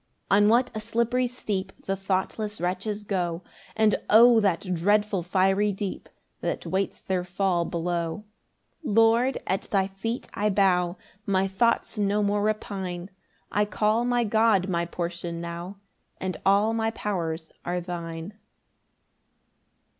[0.31, 3.43] 9 On what a slippery steep The thoughtless wretches go;
[3.75, 8.23] And O that dreadful fiery deep That waits their fall below.
[8.83, 13.11] 10 Lord, at thy feet I bow, My thoughts no more repine;
[13.51, 15.77] I call my God my portion now,
[16.19, 18.33] And all my powers are thine.